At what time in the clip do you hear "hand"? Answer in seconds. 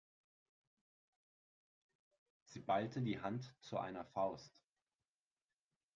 3.21-3.53